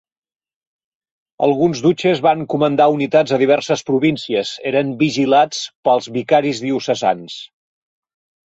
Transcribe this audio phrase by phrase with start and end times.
[1.47, 7.41] Alguns duces van comandar unitats a diverses províncies: eren vigilats pels vicaris diocesans.